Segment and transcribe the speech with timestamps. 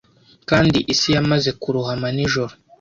[0.49, 2.51] kandi isi yamaze kurohama nijoro